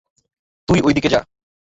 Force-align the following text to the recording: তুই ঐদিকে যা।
তুই 0.67 0.79
ঐদিকে 0.81 1.09
যা। 1.09 1.19